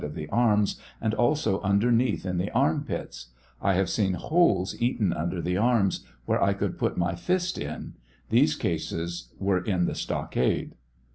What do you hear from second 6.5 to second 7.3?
could put my